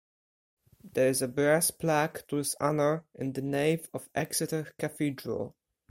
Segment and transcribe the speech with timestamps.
[0.83, 5.55] There is a brass plaque to his honour in the Nave of Exeter Cathedral.